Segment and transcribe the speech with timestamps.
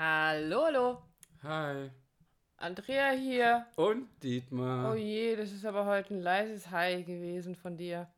[0.00, 1.02] Hallo, hallo.
[1.42, 1.90] Hi.
[2.56, 3.66] Andrea hier.
[3.74, 4.92] Und Dietmar.
[4.92, 8.08] Oh je, das ist aber heute ein leises Hi gewesen von dir.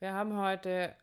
[0.00, 0.96] Wir haben heute.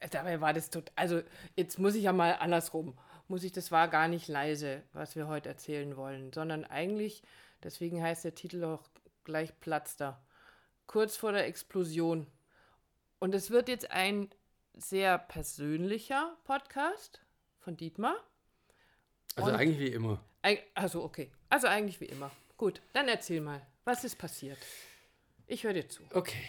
[0.00, 0.90] äh, Dabei war das tot.
[0.96, 1.20] Also,
[1.54, 2.98] jetzt muss ich ja mal andersrum.
[3.28, 7.22] Muss ich, das war gar nicht leise, was wir heute erzählen wollen, sondern eigentlich,
[7.62, 8.88] deswegen heißt der Titel auch
[9.24, 10.24] gleich Platz da.
[10.86, 12.26] Kurz vor der Explosion.
[13.18, 14.30] Und es wird jetzt ein
[14.72, 17.20] sehr persönlicher Podcast
[17.58, 18.16] von Dietmar.
[19.34, 20.22] Also und- eigentlich wie immer.
[20.74, 21.32] Also, okay.
[21.48, 22.30] Also eigentlich wie immer.
[22.56, 23.66] Gut, dann erzähl mal.
[23.84, 24.58] Was ist passiert?
[25.46, 26.02] Ich höre dir zu.
[26.12, 26.40] Okay.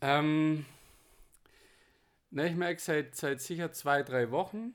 [0.00, 0.64] Ähm,
[2.30, 4.74] na, ich merke seit, seit sicher zwei, drei Wochen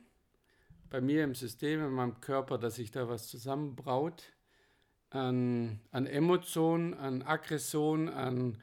[0.89, 4.23] bei mir im System, in meinem Körper, dass sich da was zusammenbraut.
[5.09, 8.61] An, an Emotionen, an Aggression, an,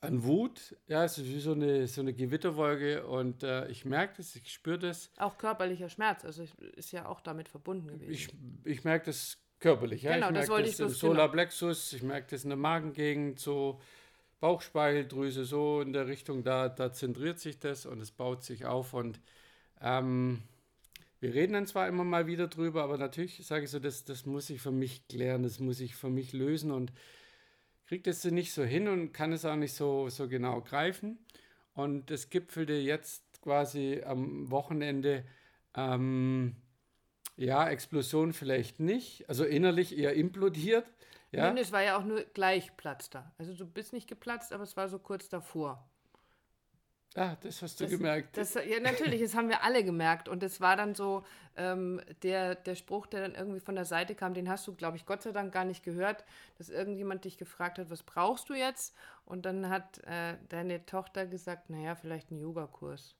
[0.00, 0.76] an Wut.
[0.86, 4.52] Ja, es ist wie so eine, so eine Gewitterwolke und äh, ich merke das, ich
[4.52, 5.10] spüre das.
[5.18, 6.44] Auch körperlicher Schmerz, also
[6.76, 8.10] ist ja auch damit verbunden gewesen.
[8.10, 8.28] Ich,
[8.64, 10.02] ich merke das körperlich.
[10.02, 10.14] Ja?
[10.14, 11.12] Genau, ich das merke wollte das ich im bloß- genau.
[11.12, 13.80] Solarplexus, ich merke das in der Magengegend, so
[14.40, 18.94] Bauchspeicheldrüse, so in der Richtung, da, da zentriert sich das und es baut sich auf.
[18.94, 19.20] Und
[19.82, 20.42] ähm,
[21.20, 24.24] wir reden dann zwar immer mal wieder drüber, aber natürlich sage ich so, das, das
[24.24, 26.90] muss ich für mich klären, das muss ich für mich lösen und
[27.90, 31.18] kriege das so nicht so hin und kann es auch nicht so, so genau greifen.
[31.74, 35.24] Und es gipfelte jetzt quasi am Wochenende,
[35.74, 36.54] ähm,
[37.36, 40.86] ja, Explosion vielleicht nicht, also innerlich eher implodiert.
[41.32, 43.34] Ja, Nee, es war ja auch nur gleich Platz da.
[43.38, 45.84] Also du bist nicht geplatzt, aber es war so kurz davor.
[47.14, 48.36] Ah, das hast du Das- gemerkt.
[48.36, 50.28] Das, ja, natürlich, das haben wir alle gemerkt.
[50.28, 51.24] Und es war dann so,
[51.56, 54.96] ähm, der, der Spruch, der dann irgendwie von der Seite kam, den hast du, glaube
[54.96, 56.24] ich, Gott sei Dank gar nicht gehört,
[56.58, 58.94] dass irgendjemand dich gefragt hat, was brauchst du jetzt?
[59.24, 63.14] Und dann hat äh, deine Tochter gesagt, naja, vielleicht einen Yogakurs.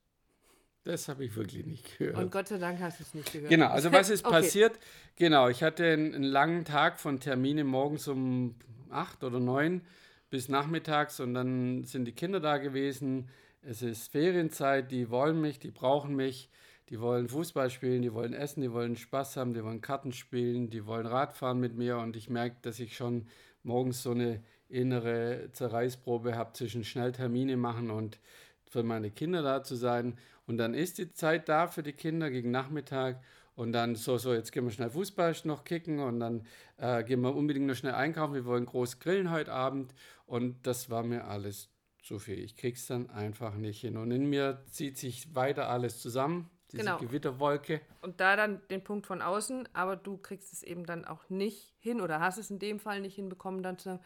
[0.84, 2.16] Das habe ich wirklich nicht gehört.
[2.16, 3.50] Und Gott sei Dank hast du es nicht gehört.
[3.50, 4.34] Genau, also was ist Okay.
[4.36, 4.78] passiert?
[5.16, 8.54] Genau, ich hatte einen, einen langen Tag von Termine morgens um
[8.88, 9.82] acht oder neun
[10.30, 13.28] bis nachmittags und dann sind die Kinder da gewesen.
[13.62, 16.48] Es ist Ferienzeit, die wollen mich, die brauchen mich,
[16.88, 20.70] die wollen Fußball spielen, die wollen essen, die wollen Spaß haben, die wollen Karten spielen,
[20.70, 23.26] die wollen Radfahren mit mir und ich merke, dass ich schon
[23.62, 28.18] morgens so eine innere Zerreißprobe habe zwischen schnell Termine machen und
[28.64, 30.16] für meine Kinder da zu sein.
[30.46, 33.22] Und dann ist die Zeit da für die Kinder gegen Nachmittag.
[33.56, 36.46] Und dann so, so, jetzt gehen wir schnell Fußball noch kicken und dann
[36.78, 38.34] äh, gehen wir unbedingt noch schnell einkaufen.
[38.34, 39.94] Wir wollen groß grillen heute Abend.
[40.24, 41.69] Und das war mir alles
[42.02, 42.38] zu viel.
[42.38, 43.96] Ich krieg's dann einfach nicht hin.
[43.96, 46.50] Und in mir zieht sich weiter alles zusammen.
[46.72, 46.98] Diese Genau.
[46.98, 47.80] Gewitterwolke.
[48.00, 51.74] Und da dann den Punkt von außen, aber du kriegst es eben dann auch nicht
[51.80, 54.00] hin oder hast es in dem Fall nicht hinbekommen, dann zu sagen,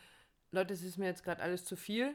[0.51, 2.15] Leute, es ist mir jetzt gerade alles zu viel.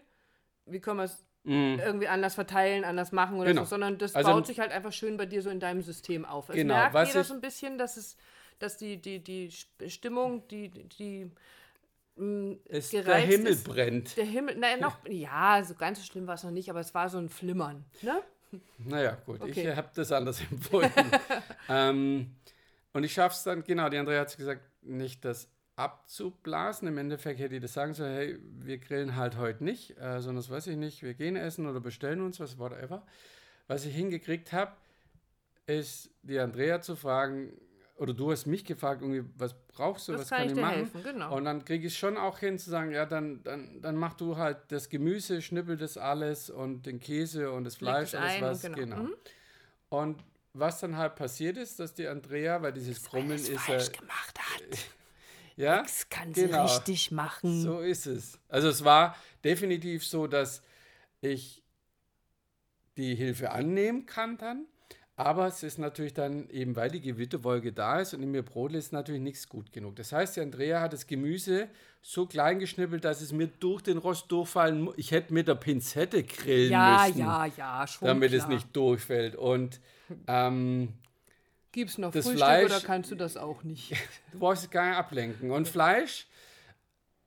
[0.65, 3.47] Wie können wir es irgendwie anders verteilen, anders machen oder.
[3.49, 3.63] Genau.
[3.63, 6.25] so, sondern das Also- baut sich halt einfach schön bei dir so in deinem System
[6.25, 6.49] auf.
[6.49, 8.17] Es Genau, merkt was jeder so ein bisschen, dass es,
[8.59, 11.31] dass die, die, die St- Stimmung, die, die
[12.65, 13.63] Es, der Himmel ist.
[13.63, 14.17] brennt.
[14.17, 16.93] Der Himmel, naja, noch, ja, so ganz so schlimm war es noch nicht, aber es
[16.93, 18.21] war so ein Flimmern, ne?
[18.79, 19.69] Naja, gut, Okay.
[19.69, 21.11] ich habe das anders empfunden.
[21.69, 22.35] ähm,
[22.93, 26.87] und ich schaffe es dann, genau, die Andrea hat gesagt, nicht das abzublasen.
[26.87, 30.37] Im Endeffekt hätte ich das sagen sollen, hey, wir grillen halt heute nicht, äh, sondern
[30.37, 33.05] das weiß ich nicht, wir gehen essen oder bestellen uns was, whatever.
[33.67, 34.71] Was ich hingekriegt habe,
[35.67, 37.53] ist die Andrea zu fragen,
[37.99, 40.61] oder du hast mich gefragt, irgendwie, was brauchst du, Was was, kann kann, ich ich
[40.61, 40.75] machen?
[40.75, 41.03] helfen?
[41.03, 41.35] Genau.
[41.35, 44.37] Und dann kriege ich schon auch hin zu sagen, ja, dann, dann, dann mach du
[44.37, 48.41] halt das Gemüse, schnippel das alles und den Käse und das Fleisch, das alles ein,
[48.41, 48.77] was, genau.
[48.77, 48.95] genau.
[49.03, 49.15] Mhm.
[49.89, 50.23] Und
[50.53, 54.77] was dann halt passiert ist, dass die Andrea, weil dieses Krummeln ist ja, gemacht hat.
[55.57, 56.67] ja, Das kann genau.
[56.67, 57.61] sie richtig machen.
[57.61, 58.39] so ist es.
[58.47, 60.61] Also es war definitiv so, dass
[61.19, 61.63] ich
[62.95, 64.67] die Hilfe annehmen kann dann,
[65.19, 68.73] aber es ist natürlich dann eben, weil die Gewitterwolke da ist und in mir Brot
[68.73, 69.97] ist natürlich nichts gut genug.
[69.97, 71.67] Das heißt, die Andrea hat das Gemüse
[72.01, 75.55] so klein geschnippelt, dass es mir durch den Rost durchfallen mu- Ich hätte mit der
[75.55, 78.43] Pinzette grillen Ja, müssen, ja, ja, schon damit klar.
[78.43, 79.35] es nicht durchfällt.
[79.35, 79.81] Und
[80.27, 80.93] ähm,
[81.73, 83.91] Gibt's noch das Frühstück Fleisch- oder kannst du das auch nicht?
[84.31, 85.51] Du brauchst es gar nicht ablenken.
[85.51, 86.27] Und Fleisch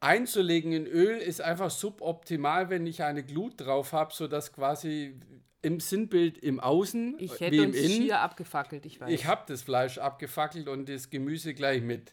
[0.01, 5.15] einzulegen in Öl ist einfach suboptimal, wenn ich eine Glut drauf habe, sodass quasi
[5.63, 9.11] im Sinnbild im Außen Ich wie hätte im uns Innen, hier abgefackelt, ich weiß.
[9.11, 12.13] ich habe das Fleisch abgefackelt und das Gemüse gleich mit.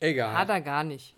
[0.00, 0.36] Egal.
[0.36, 1.14] Hat er gar nicht.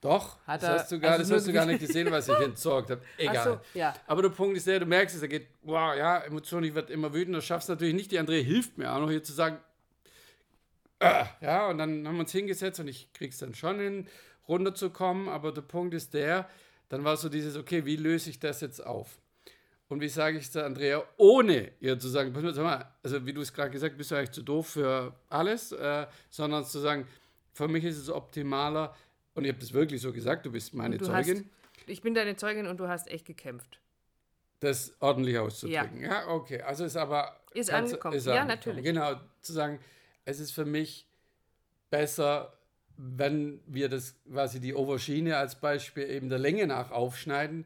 [0.00, 2.26] Doch, Hat das er- hast du gar, also das hast du gar nicht gesehen, was
[2.28, 3.02] ich entsorgt habe.
[3.18, 3.44] Egal.
[3.44, 3.92] So, ja.
[4.06, 6.92] Aber der Punkt ist der, du merkst es, er geht, wow, ja, Emotionen, ich werde
[6.92, 8.10] immer wütender, schaffst natürlich nicht.
[8.10, 9.58] Die Andrea hilft mir auch noch hier zu sagen,
[11.00, 14.08] äh, ja, und dann haben wir uns hingesetzt und ich krieg's dann schon hin,
[14.48, 15.28] runterzukommen.
[15.28, 16.48] Aber der Punkt ist der,
[16.88, 19.18] dann war so dieses, okay, wie löse ich das jetzt auf?
[19.90, 23.34] Und wie sage ich es der Andrea, ohne ihr zu sagen, sag mal, also wie
[23.34, 26.78] du es gerade gesagt hast, bist du eigentlich zu doof für alles, äh, sondern zu
[26.78, 27.06] sagen,
[27.52, 28.94] für mich ist es optimaler,
[29.34, 31.38] und ich habe das wirklich so gesagt, du bist meine du Zeugin.
[31.38, 33.80] Hast, ich bin deine Zeugin und du hast echt gekämpft.
[34.60, 36.00] Das ordentlich auszudrücken.
[36.00, 36.60] Ja, ja okay.
[36.62, 37.40] Also ist aber.
[37.54, 38.16] Ist angekommen.
[38.16, 38.84] Ist ja, natürlich.
[38.84, 39.80] Genau, zu sagen,
[40.24, 41.06] es ist für mich
[41.88, 42.52] besser,
[42.96, 47.64] wenn wir das quasi die Aubergine als Beispiel eben der Länge nach aufschneiden,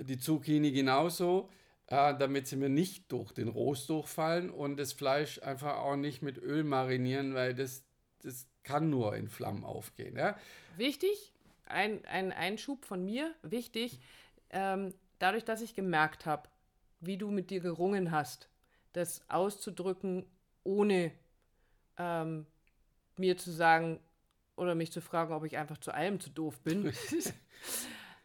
[0.00, 1.48] die Zucchini genauso,
[1.92, 6.22] äh, damit sie mir nicht durch den Rost durchfallen und das Fleisch einfach auch nicht
[6.22, 7.84] mit Öl marinieren, weil das,
[8.22, 10.16] das kann nur in Flammen aufgehen.
[10.16, 10.38] Ja?
[10.78, 11.34] Wichtig,
[11.66, 14.00] ein, ein Einschub von mir, wichtig,
[14.48, 16.48] ähm, dadurch, dass ich gemerkt habe,
[17.00, 18.48] wie du mit dir gerungen hast,
[18.94, 20.24] das auszudrücken,
[20.64, 21.12] ohne
[21.98, 22.46] ähm,
[23.18, 24.00] mir zu sagen
[24.56, 26.90] oder mich zu fragen, ob ich einfach zu allem zu doof bin,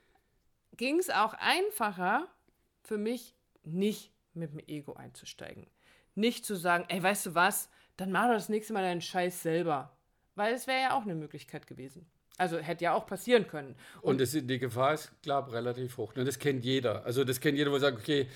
[0.78, 2.30] ging es auch einfacher
[2.84, 3.37] für mich,
[3.68, 5.68] nicht mit dem Ego einzusteigen.
[6.16, 9.44] Nicht zu sagen, ey, weißt du was, dann mach doch das nächste Mal deinen Scheiß
[9.44, 9.96] selber.
[10.36, 12.06] Weil es wäre ja auch eine Möglichkeit gewesen.
[12.38, 13.75] Also hätte ja auch passieren können.
[14.02, 16.16] Und, Und das, die Gefahr ist, glaube ich, relativ hoch.
[16.16, 17.04] Und das kennt jeder.
[17.06, 18.28] Also das kennt jeder, wo sagt, okay,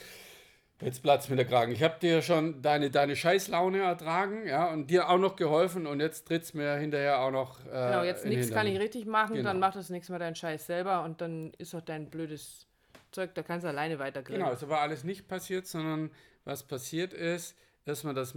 [0.82, 1.72] Jetzt Platz mit der Kragen.
[1.72, 6.00] Ich habe dir schon deine, deine Scheißlaune ertragen, ja, und dir auch noch geholfen und
[6.00, 7.60] jetzt tritt es mir hinterher auch noch.
[7.66, 9.50] Äh, genau, jetzt nichts kann ich richtig machen, genau.
[9.50, 12.66] dann mach das nächste Mal deinen Scheiß selber und dann ist doch dein blödes
[13.12, 14.42] Zeug, da kannst du alleine weitergrillen.
[14.42, 16.12] Genau, es war alles nicht passiert, sondern
[16.44, 17.56] was passiert ist,
[17.86, 18.36] dass man das,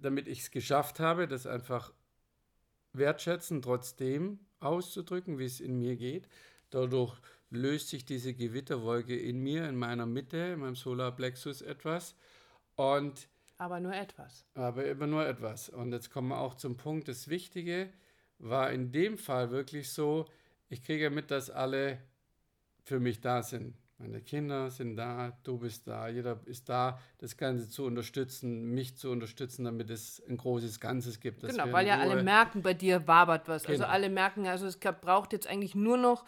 [0.00, 1.92] damit ich es geschafft habe, das einfach
[2.92, 6.28] wertschätzen, trotzdem auszudrücken, wie es in mir geht.
[6.70, 7.16] Dadurch
[7.50, 12.14] löst sich diese Gewitterwolke in mir, in meiner Mitte, in meinem Solarplexus etwas.
[12.76, 13.28] Und
[13.58, 14.46] aber nur etwas.
[14.54, 15.68] Aber immer nur etwas.
[15.68, 17.06] Und jetzt kommen wir auch zum Punkt.
[17.06, 17.92] Das Wichtige
[18.38, 20.26] war in dem Fall wirklich so,
[20.68, 21.98] ich kriege mit, dass alle
[22.82, 23.76] für mich da sind.
[23.98, 28.96] Meine Kinder sind da, du bist da, jeder ist da, das Ganze zu unterstützen, mich
[28.96, 31.42] zu unterstützen, damit es ein großes Ganzes gibt.
[31.42, 33.66] Genau, weil ja alle merken, bei dir wabert was.
[33.66, 33.84] Also genau.
[33.84, 36.24] Also alle merken, also es braucht jetzt eigentlich nur noch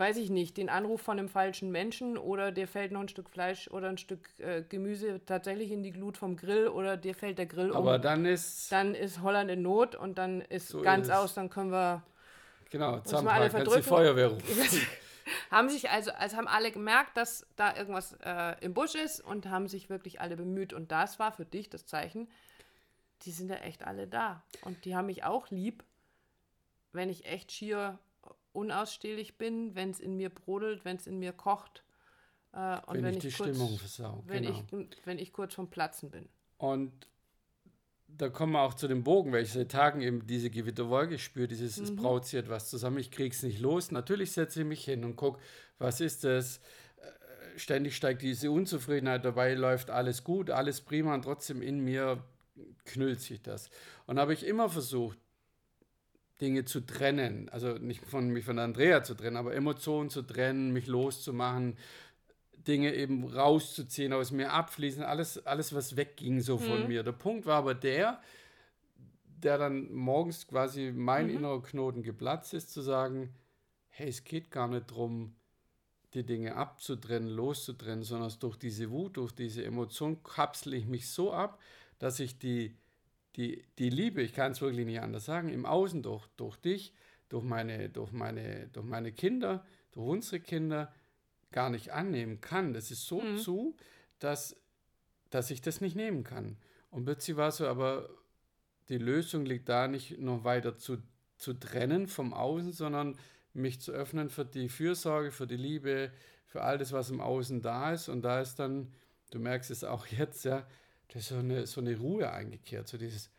[0.00, 3.28] weiß ich nicht, den Anruf von einem falschen Menschen oder dir fällt noch ein Stück
[3.28, 7.38] Fleisch oder ein Stück äh, Gemüse tatsächlich in die Glut vom Grill oder dir fällt
[7.38, 7.88] der Grill Aber um.
[7.88, 8.72] Aber dann ist.
[8.72, 12.02] Dann ist Holland in Not und dann ist so ganz ist aus, dann können wir.
[12.70, 14.46] Genau, Zampra, kannst die Feuerwehr rufen.
[15.50, 19.46] haben sich also, also haben alle gemerkt, dass da irgendwas äh, im Busch ist und
[19.46, 20.72] haben sich wirklich alle bemüht.
[20.72, 22.28] Und das war für dich das Zeichen,
[23.22, 24.44] die sind ja echt alle da.
[24.62, 25.84] Und die haben mich auch lieb,
[26.92, 27.98] wenn ich echt schier
[28.52, 31.84] unausstehlich bin, wenn es in mir brodelt, wenn es in mir kocht.
[32.52, 34.22] Äh, und wenn, wenn ich, die kurz, Stimmung versau.
[34.26, 34.62] Wenn, genau.
[34.70, 36.28] ich, wenn ich kurz vom Platzen bin.
[36.58, 37.08] Und
[38.16, 41.48] da kommen wir auch zu dem Bogen, weil ich seit Tagen eben diese Gewitterwolke spüre,
[41.48, 41.84] dieses, mhm.
[41.84, 43.90] es braut sich etwas zusammen, ich krieg's nicht los.
[43.90, 45.40] Natürlich setze ich mich hin und gucke,
[45.78, 46.58] was ist das?
[46.98, 52.22] Äh, ständig steigt diese Unzufriedenheit, dabei läuft alles gut, alles prima und trotzdem in mir
[52.84, 53.70] knüllt sich das.
[54.06, 55.18] Und habe ich immer versucht,
[56.40, 57.48] Dinge zu trennen.
[57.50, 61.76] Also nicht von mich von Andrea zu trennen, aber Emotionen zu trennen, mich loszumachen,
[62.66, 66.88] Dinge eben rauszuziehen, aus mir abfließen, alles, alles was wegging so von mhm.
[66.88, 67.02] mir.
[67.02, 68.20] Der Punkt war aber der,
[69.42, 71.36] der dann morgens quasi mein mhm.
[71.36, 73.34] innerer Knoten geplatzt ist, zu sagen,
[73.88, 75.34] hey, es geht gar nicht darum,
[76.14, 81.32] die Dinge abzutrennen, loszutrennen, sondern durch diese Wut, durch diese Emotion kapsel ich mich so
[81.32, 81.60] ab,
[81.98, 82.74] dass ich die
[83.36, 86.92] die, die Liebe, ich kann es wirklich nicht anders sagen, im Außen durch, durch dich,
[87.28, 90.92] durch meine, durch, meine, durch meine Kinder, durch unsere Kinder
[91.52, 92.72] gar nicht annehmen kann.
[92.72, 93.38] Das ist so mhm.
[93.38, 93.76] zu,
[94.18, 94.56] dass,
[95.30, 96.56] dass ich das nicht nehmen kann.
[96.90, 98.08] Und plötzlich war so, aber
[98.88, 100.98] die Lösung liegt da nicht noch weiter zu,
[101.36, 103.16] zu trennen vom Außen, sondern
[103.52, 106.12] mich zu öffnen für die Fürsorge, für die Liebe,
[106.46, 108.08] für all das, was im Außen da ist.
[108.08, 108.92] Und da ist dann,
[109.30, 110.66] du merkst es auch jetzt, ja,
[111.08, 113.30] da ist so eine, so eine Ruhe eingekehrt, so dieses,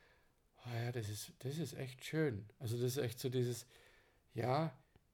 [0.65, 2.46] oh ja, das ist, das ist echt schön.
[2.60, 3.65] Also das ist echt so dieses,
[4.34, 4.74] ja,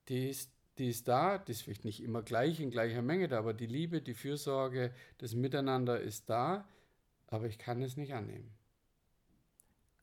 [0.10, 3.40] die ist, die ist da, die ist vielleicht nicht immer gleich in gleicher Menge da,
[3.40, 6.68] aber die Liebe, die Fürsorge, das Miteinander ist da,
[7.28, 8.52] aber ich kann es nicht annehmen.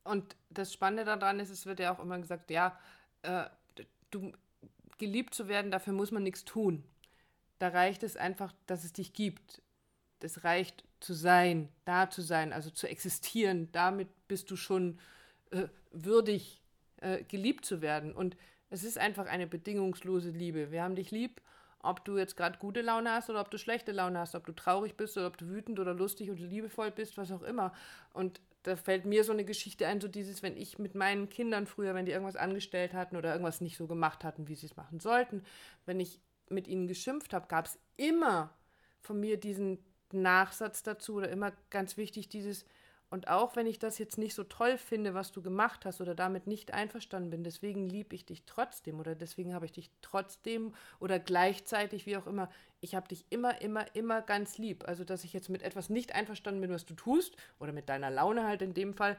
[0.04, 2.78] Und das Spannende daran ist, es wird ja auch immer gesagt, ja,
[3.22, 3.44] äh,
[4.10, 4.32] du
[4.98, 6.84] geliebt zu werden, dafür muss man nichts tun.
[7.58, 9.62] Da reicht es einfach, dass es dich gibt.
[10.20, 13.70] Es reicht zu sein, da zu sein, also zu existieren.
[13.72, 14.98] Damit bist du schon
[15.50, 16.62] äh, würdig,
[16.98, 18.14] äh, geliebt zu werden.
[18.14, 18.36] Und
[18.74, 20.72] es ist einfach eine bedingungslose Liebe.
[20.72, 21.40] Wir haben dich lieb,
[21.78, 24.52] ob du jetzt gerade gute Laune hast oder ob du schlechte Laune hast, ob du
[24.52, 27.72] traurig bist oder ob du wütend oder lustig oder liebevoll bist, was auch immer.
[28.12, 31.66] Und da fällt mir so eine Geschichte ein, so dieses, wenn ich mit meinen Kindern
[31.66, 34.76] früher, wenn die irgendwas angestellt hatten oder irgendwas nicht so gemacht hatten, wie sie es
[34.76, 35.44] machen sollten,
[35.86, 38.50] wenn ich mit ihnen geschimpft habe, gab es immer
[39.00, 39.78] von mir diesen
[40.10, 42.64] Nachsatz dazu oder immer ganz wichtig dieses,
[43.14, 46.16] und auch wenn ich das jetzt nicht so toll finde, was du gemacht hast oder
[46.16, 50.74] damit nicht einverstanden bin, deswegen liebe ich dich trotzdem oder deswegen habe ich dich trotzdem
[50.98, 54.88] oder gleichzeitig, wie auch immer, ich habe dich immer, immer, immer ganz lieb.
[54.88, 58.10] Also, dass ich jetzt mit etwas nicht einverstanden bin, was du tust oder mit deiner
[58.10, 59.16] Laune halt in dem Fall,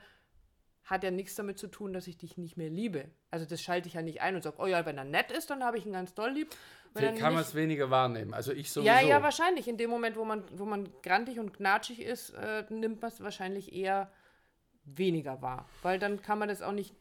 [0.86, 3.10] hat ja nichts damit zu tun, dass ich dich nicht mehr liebe.
[3.32, 5.50] Also das schalte ich ja nicht ein und sage, oh ja, wenn er nett ist,
[5.50, 6.56] dann habe ich ihn ganz doll lieb.
[6.94, 8.34] Vielleicht kann man es weniger wahrnehmen.
[8.34, 8.90] Also ich sowieso.
[8.90, 9.68] Ja, ja, wahrscheinlich.
[9.68, 13.22] In dem Moment, wo man, wo man grantig und knatschig ist, äh, nimmt man es
[13.22, 14.10] wahrscheinlich eher
[14.86, 15.68] weniger wahr.
[15.82, 16.94] Weil dann kann man das auch nicht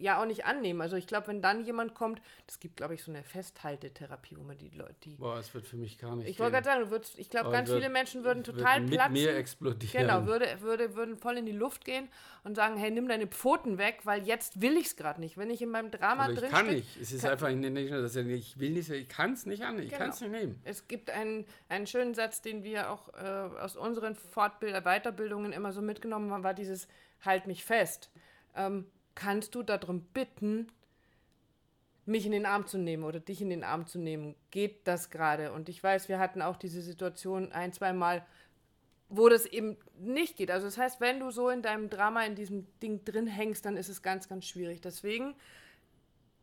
[0.00, 0.80] ja auch nicht annehmen.
[0.80, 4.42] Also ich glaube, wenn dann jemand kommt, das gibt, glaube ich, so eine Festhaltetherapie, wo
[4.42, 5.16] man die Leute, die.
[5.16, 6.28] Boah, es wird für mich gar nicht.
[6.28, 8.92] Ich wollte gerade sagen, du würdest, ich glaube, ganz wird, viele Menschen würden total mit
[8.92, 9.12] platzen.
[9.12, 10.06] mir explodieren.
[10.06, 12.08] Genau, würde, würde, würden voll in die Luft gehen
[12.44, 15.36] und sagen, hey, nimm deine Pfoten weg, weil jetzt will ich es gerade nicht.
[15.36, 16.96] Wenn ich in meinem Drama drin Ich kann steck, nicht.
[17.00, 19.90] Es ist kann, einfach nicht, dass ich will nicht, ich kann es nicht an, ich
[19.90, 19.98] genau.
[19.98, 20.60] kann es nicht nehmen.
[20.64, 23.26] Es gibt einen, einen schönen Satz, den wir auch äh,
[23.60, 26.88] aus unseren Fortbild Weiterbildungen immer so mitgenommen haben, war dieses
[27.24, 28.10] Halt mich fest.
[28.56, 30.68] Ähm, kannst du darum bitten,
[32.06, 34.34] mich in den Arm zu nehmen oder dich in den Arm zu nehmen?
[34.50, 35.52] Geht das gerade?
[35.52, 38.24] Und ich weiß, wir hatten auch diese Situation ein, zwei Mal,
[39.08, 40.50] wo das eben nicht geht.
[40.50, 43.76] Also das heißt, wenn du so in deinem Drama, in diesem Ding drin hängst, dann
[43.76, 44.80] ist es ganz, ganz schwierig.
[44.80, 45.34] Deswegen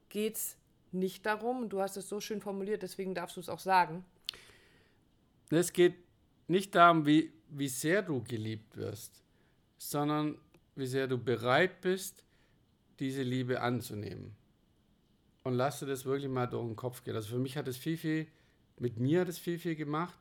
[0.09, 0.57] geht es
[0.91, 4.05] nicht darum, du hast es so schön formuliert, deswegen darfst du es auch sagen.
[5.49, 5.95] Es geht
[6.47, 9.23] nicht darum, wie, wie sehr du geliebt wirst,
[9.77, 10.37] sondern
[10.75, 12.23] wie sehr du bereit bist,
[12.99, 14.35] diese Liebe anzunehmen.
[15.43, 17.15] Und lass dir das wirklich mal durch den Kopf gehen.
[17.15, 18.27] Also für mich hat es viel, viel,
[18.79, 20.17] mit mir hat es viel, viel gemacht.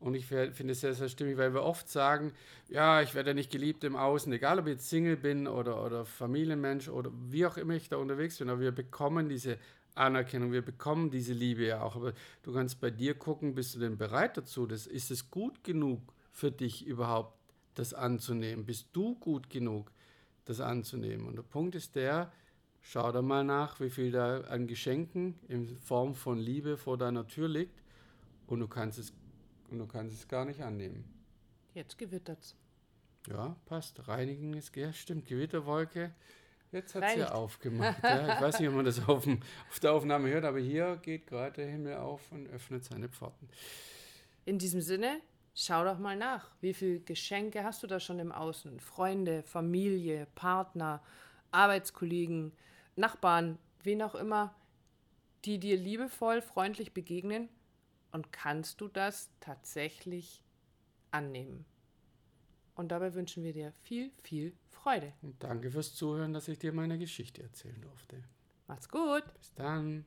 [0.00, 2.32] Und ich finde es sehr, sehr stimmig, weil wir oft sagen,
[2.68, 6.04] ja, ich werde nicht geliebt im Außen, egal ob ich jetzt Single bin oder, oder
[6.04, 9.58] Familienmensch oder wie auch immer ich da unterwegs bin, aber wir bekommen diese
[9.94, 11.94] Anerkennung, wir bekommen diese Liebe ja auch.
[11.94, 14.66] Aber du kannst bei dir gucken, bist du denn bereit dazu?
[14.66, 16.00] Das, ist es gut genug
[16.32, 17.38] für dich überhaupt,
[17.74, 18.64] das anzunehmen?
[18.64, 19.92] Bist du gut genug?
[20.44, 21.26] Das anzunehmen.
[21.26, 22.32] Und der Punkt ist der,
[22.80, 27.26] schau da mal nach, wie viel da an Geschenken in Form von Liebe vor deiner
[27.26, 27.82] Tür liegt
[28.46, 29.12] und du kannst es,
[29.70, 31.04] und du kannst es gar nicht annehmen.
[31.74, 32.56] Jetzt gewittert's.
[33.28, 34.08] Ja, passt.
[34.08, 36.12] Reinigen ist, ja, stimmt, Gewitterwolke.
[36.72, 38.02] Jetzt hat es ja aufgemacht.
[38.02, 38.34] Ja.
[38.34, 41.26] Ich weiß nicht, ob man das auf, dem, auf der Aufnahme hört, aber hier geht
[41.26, 43.48] gerade der Himmel auf und öffnet seine Pforten.
[44.44, 45.20] In diesem Sinne,
[45.54, 48.80] Schau doch mal nach, wie viele Geschenke hast du da schon im Außen?
[48.80, 51.02] Freunde, Familie, Partner,
[51.50, 52.52] Arbeitskollegen,
[52.96, 54.54] Nachbarn, wen auch immer,
[55.44, 57.48] die dir liebevoll, freundlich begegnen
[58.12, 60.42] und kannst du das tatsächlich
[61.10, 61.66] annehmen?
[62.74, 65.12] Und dabei wünschen wir dir viel, viel Freude.
[65.20, 68.24] Und danke fürs Zuhören, dass ich dir meine Geschichte erzählen durfte.
[68.66, 69.24] Macht's gut.
[69.38, 70.06] Bis dann.